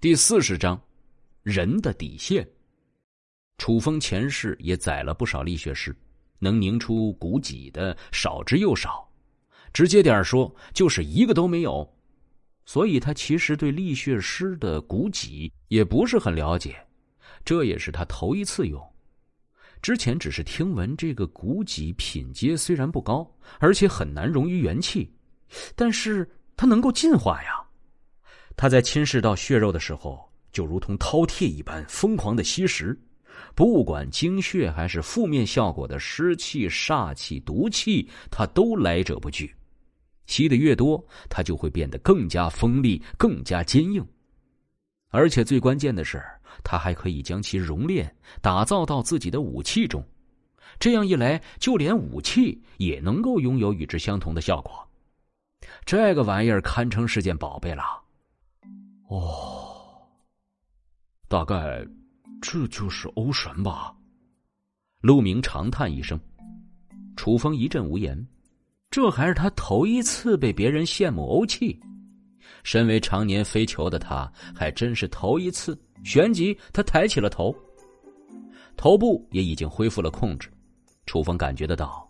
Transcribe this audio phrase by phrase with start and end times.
[0.00, 0.80] 第四十章，
[1.42, 2.48] 人的底线。
[3.56, 5.92] 楚风前世也宰了不少力学师，
[6.38, 9.10] 能凝出骨脊的少之又少，
[9.72, 11.84] 直接点说就是一个都没有。
[12.64, 16.76] 所以他其实对力学师的骨脊也不是很了解，
[17.44, 18.80] 这也是他头一次用。
[19.82, 23.28] 之前只是听闻这个骨脊品阶虽然不高，
[23.58, 25.12] 而且很难溶于元气，
[25.74, 27.64] 但是它能够进化呀。
[28.60, 32.98] 他在侵蚀到血肉的时候，就如同饕餮一般疯狂的吸食，
[33.54, 39.54] 不管精血还是负面效果的湿气、煞气、毒气，他都来者不拒。
[40.26, 44.04] 吸的越多，他就会变得更加锋利、更加坚硬。
[45.10, 46.20] 而且最关键的是，
[46.64, 50.04] 他还可以将其熔炼，打造到自己的武器中。
[50.80, 54.84] 这样一来，就连武器也能够拥有与之相同的效果。
[55.86, 57.84] 这个玩意儿堪称是件宝贝了。
[59.08, 60.06] 哦，
[61.28, 61.82] 大概
[62.42, 63.94] 这就是欧神吧。
[65.00, 66.18] 陆明长叹一声，
[67.16, 68.26] 楚风一阵无言。
[68.90, 71.78] 这还是他头一次被别人羡慕欧气。
[72.64, 75.78] 身为常年飞球的他，还真是头一次。
[76.04, 77.54] 旋即，他抬起了头，
[78.76, 80.50] 头部也已经恢复了控制。
[81.06, 82.08] 楚风感觉得到，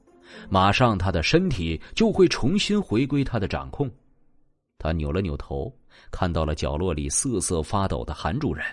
[0.51, 3.91] 马上他的身体就会重新回归他的掌控。
[4.79, 5.75] 他扭了扭头，
[6.11, 8.65] 看到了角落里瑟瑟发抖的韩主任。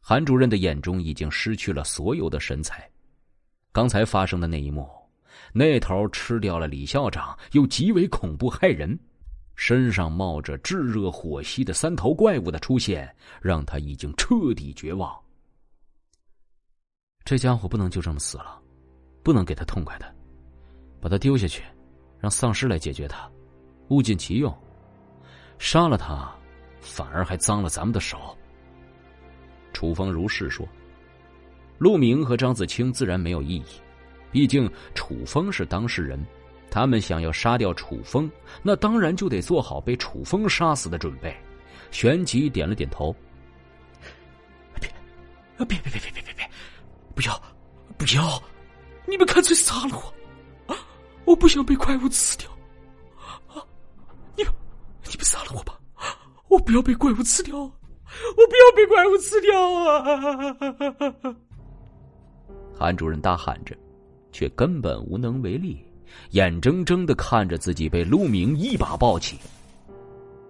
[0.00, 2.88] 韩主任的眼中已经失去了所有的神采。
[3.72, 4.88] 刚才发生的那一幕，
[5.52, 8.98] 那头吃掉了李校长，又极为恐怖骇人，
[9.54, 15.14] 身上冒着炙热火息的三头怪物的出现，让他已经彻底绝望。
[17.24, 18.58] 这家伙不能就这么死了，
[19.22, 20.14] 不能给他痛快的，
[21.00, 21.62] 把他丢下去，
[22.18, 23.30] 让丧尸来解决他，
[23.90, 24.56] 物尽其用。
[25.58, 26.32] 杀了他，
[26.80, 28.36] 反而还脏了咱们的手。
[29.72, 30.66] 楚风如是说。
[31.78, 33.66] 陆明和张子清自然没有异议，
[34.32, 36.20] 毕竟楚风是当事人，
[36.70, 38.28] 他们想要杀掉楚风，
[38.64, 41.32] 那当然就得做好被楚风杀死的准备。
[41.92, 43.14] 旋即点了点头。
[44.80, 44.90] 别，
[45.58, 46.50] 别别别别别别别，
[47.14, 47.40] 不要，
[47.96, 48.42] 不要！
[49.06, 50.12] 你们干脆杀了
[50.66, 50.76] 我，
[51.24, 52.50] 我不想被怪物吃掉。
[55.54, 55.78] 我吧，
[56.48, 61.36] 我不要被怪物吃掉，我不要被怪物吃掉啊！
[62.76, 63.76] 韩主任大喊着，
[64.30, 65.84] 却根本无能为力，
[66.30, 69.38] 眼睁睁的看着自己被陆明一把抱起。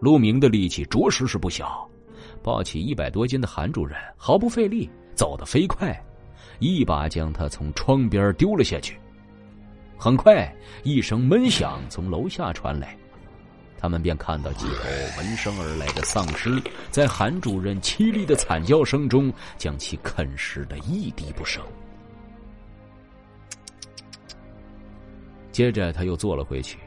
[0.00, 1.88] 陆明的力气着实是不小，
[2.42, 6.00] 抱起一百多斤的韩主任毫不费力，走得飞快，
[6.58, 8.98] 一把将他从窗边丢了下去。
[9.96, 10.54] 很快，
[10.84, 12.96] 一声闷响从楼下传来。
[13.78, 14.74] 他们便看到几头
[15.18, 21.64] 闻声而来的丧尸，在韩主任凄厉的惨叫声中，将其啃食的一滴不剩。
[25.52, 26.78] 接着，他又坐了回去，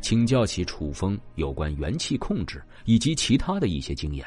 [0.00, 4.24] 请教起楚风有关元气控制以及其他的一些经验。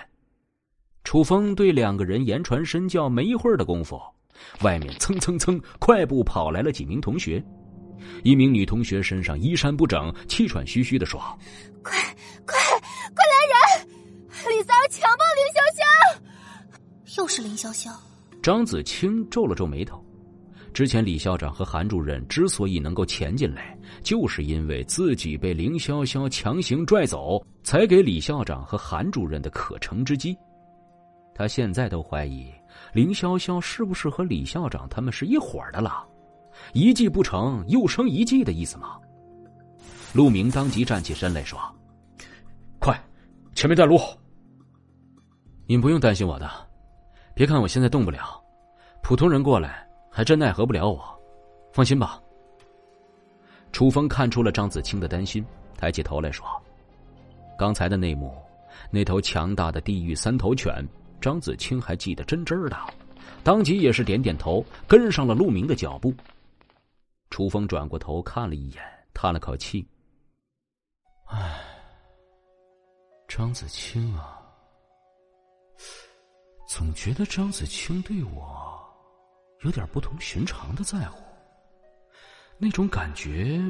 [1.04, 4.00] 楚风对两个人言传身教，没一会儿的功夫，
[4.62, 7.44] 外面蹭蹭蹭快步跑来了几名同学。
[8.24, 11.20] 一名女同学身上衣衫不整，气喘吁吁的说
[11.84, 11.98] ：“快
[12.46, 12.58] 快
[13.16, 13.88] 快来人！
[14.50, 15.60] 李三儿强暴林潇
[17.16, 17.92] 潇，又是林潇潇。”
[18.42, 20.04] 张子清皱了皱眉头。
[20.72, 30.38] 之前李校长和韩主任之所以能够潜进来，就是因为自己被林潇潇强行拽走，才给李校长和韩主任的可乘之机。
[31.34, 32.54] 他现在都怀疑
[32.94, 36.08] 林潇潇是不是和李校长他们是一伙的了。
[36.74, 38.98] 一计不成，又生一计的意思吗？
[40.14, 41.60] 陆明当即站起身来说
[42.80, 43.00] ：“快，
[43.54, 44.00] 前面带路。
[45.68, 46.50] 你不用担心我的，
[47.36, 48.42] 别看我现在动不了，
[49.04, 51.00] 普通人过来还真奈何不了我，
[51.72, 52.20] 放心吧。”
[53.72, 55.46] 楚风看出了张子清的担心，
[55.78, 56.44] 抬起头来说
[57.56, 58.34] ：“刚才的那幕，
[58.90, 60.84] 那头强大的地狱三头犬，
[61.22, 62.76] 张子清还记得真真的，
[63.44, 66.12] 当即也是点点头，跟上了陆明的脚步。”
[67.30, 68.84] 楚风转过头看了一眼，
[69.14, 69.88] 叹了口气
[71.28, 71.62] ：“唉，
[73.28, 74.42] 张子清啊，
[76.68, 78.80] 总觉得张子清对我
[79.62, 81.24] 有点不同寻常的在乎，
[82.58, 83.62] 那种感觉。”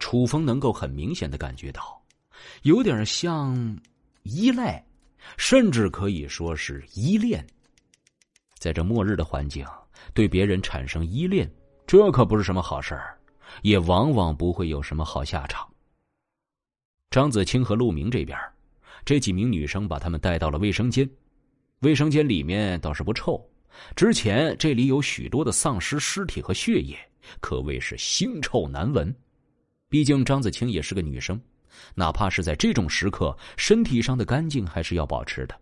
[0.00, 2.02] 楚风能够很明显的感觉到，
[2.62, 3.78] 有点像
[4.22, 4.84] 依赖，
[5.36, 7.46] 甚至可以说是依恋。
[8.58, 9.64] 在这末日的环境。
[10.14, 11.50] 对别人产生依恋，
[11.86, 13.18] 这可不是什么好事儿，
[13.62, 15.68] 也往往不会有什么好下场。
[17.10, 18.38] 张子清和陆明这边，
[19.04, 21.08] 这几名女生把他们带到了卫生间。
[21.80, 23.40] 卫生间里面倒是不臭，
[23.94, 26.98] 之前这里有许多的丧尸尸体和血液，
[27.40, 29.14] 可谓是腥臭难闻。
[29.88, 31.40] 毕竟张子清也是个女生，
[31.94, 35.58] 哪怕是在这种时刻，身体上的干净还是要保持的。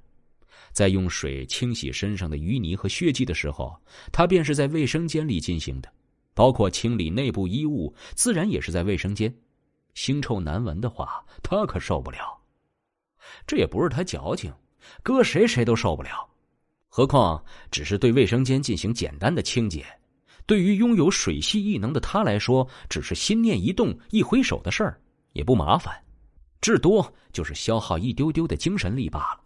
[0.76, 3.74] 在用水清洗身上的淤泥和血迹的时候，
[4.12, 5.90] 他便是在卫生间里进行的，
[6.34, 9.34] 包括清理内部衣物，自然也是在卫生间。
[9.94, 12.18] 腥臭难闻的话，他可受不了。
[13.46, 14.52] 这也不是他矫情，
[15.02, 16.28] 搁谁谁都受不了。
[16.88, 19.82] 何况只是对卫生间进行简单的清洁。
[20.44, 25.00] 对于拥有水系异能的他来说，只是心念一动、一挥手的事儿，
[25.32, 25.96] 也不麻烦，
[26.60, 29.45] 至多就是消耗一丢丢的精神力罢了。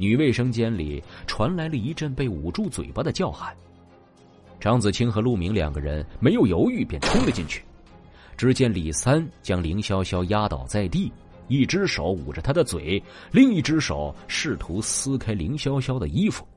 [0.00, 3.54] 女卫生间里传来了一阵被捂住嘴巴的叫喊。
[4.58, 7.62] 张子清和陆明两个人没有犹豫，便冲了进去。
[8.34, 11.12] 只见李三将凌潇潇压倒在地，
[11.48, 16.48] 一只手捂着他的嘴，另一只手试图撕开凌潇潇的衣服。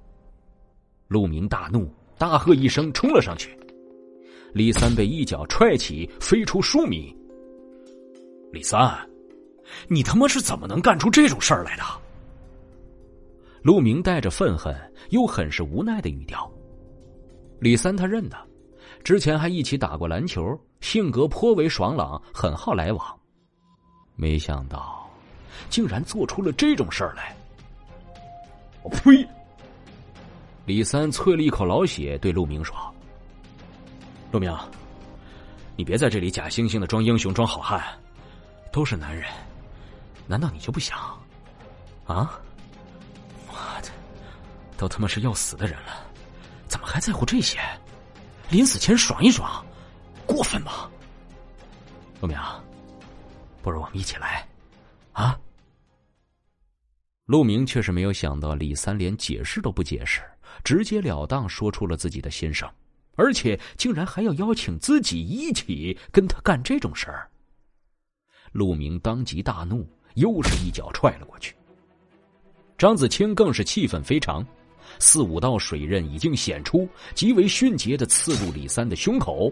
[1.10, 3.58] 陆明大怒，大喝一声，冲了上去。
[4.54, 7.14] 李三被一脚踹起，飞出数米。
[8.54, 8.98] 李三，
[9.90, 11.84] 你他妈是怎么能干出这种事儿来的？
[13.64, 14.76] 陆明带着愤恨
[15.10, 16.52] 又很是无奈的语调。
[17.60, 18.38] 李三他认得。
[19.04, 23.20] 之前还一起打过篮球，性格颇为爽朗，很好来往。
[24.16, 25.10] 没想到，
[25.70, 27.36] 竟然做出了这种事儿来！
[28.82, 29.28] 我呸！
[30.66, 32.76] 李三啐了一口老血，对陆明说
[34.32, 34.56] ：“陆明，
[35.76, 37.84] 你别在这里假惺惺的装英雄、装好汉，
[38.72, 39.26] 都是男人，
[40.28, 40.98] 难道你就不想？
[42.06, 42.40] 啊？
[44.78, 46.06] 都他妈是要死的人了，
[46.68, 47.60] 怎么还在乎这些？”
[48.50, 49.66] 临死前爽一爽，
[50.28, 50.90] 过分吗？
[52.22, 52.38] 陆明，
[53.62, 54.48] 不如我们一起来，
[55.14, 55.40] 啊？
[57.26, 60.22] 陆明却是没有想到李三连解释都不解释，
[60.64, 62.70] 直截了当说出了自己的心声，
[63.16, 67.30] 而且竟然还要邀请自己一起跟他干这种事儿。
[68.52, 71.56] 陆明当即大怒，又是一脚踹了过去。
[72.78, 74.46] 张子清更是气愤非常。
[75.00, 79.52] 四五道水刃已经显出，极为迅捷的刺入李三的胸口。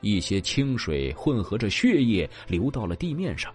[0.00, 3.52] 一些清水混合着血液流到了地面上。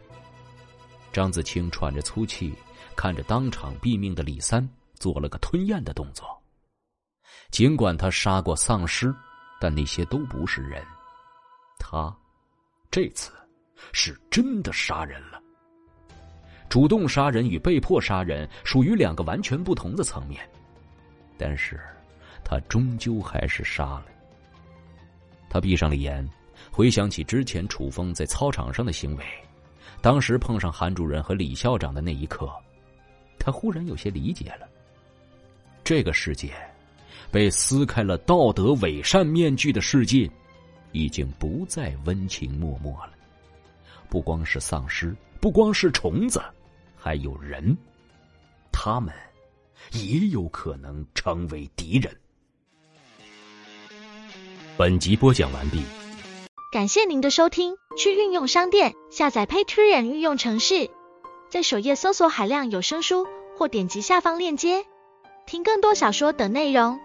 [1.12, 2.54] 张子清喘着粗气，
[2.96, 6.28] 看着当场毙命的李三，做了个吞咽的动作。
[7.52, 9.14] 尽管他杀过丧尸，
[9.60, 10.84] 但那些都不是人。
[11.80, 12.16] 他
[12.92, 13.32] 这次
[13.92, 15.42] 是真的杀人了。
[16.70, 20.40] 主动杀人与被迫杀人属于两个完全不同的层面，
[21.36, 21.80] 但是，
[22.44, 24.06] 他终究还是杀了。
[25.50, 26.28] 他闭上了眼，
[26.72, 29.26] 回想起之前楚风在操场上的行为，
[30.00, 32.48] 当时碰上韩主任和李校长的那一刻，
[33.40, 34.70] 他忽然有些理解了。
[35.84, 36.54] 这个世界，
[37.32, 40.30] 被撕开了道德伪善面具的世界，
[40.92, 43.14] 已经不再温情脉脉了。
[44.08, 46.40] 不光是丧尸，不光是虫子。
[47.00, 47.78] 还有人，
[48.72, 49.14] 他们
[49.94, 52.16] 也有可能成为敌人。
[54.78, 55.82] 本集播讲完毕，
[56.72, 57.76] 感谢您的收听。
[57.98, 60.90] 去应用商店下载 Patreon 运用程式，
[61.50, 63.28] 在首页搜索海量有声书，
[63.58, 64.86] 或点击下方链接
[65.46, 67.00] 听更多小说等内容。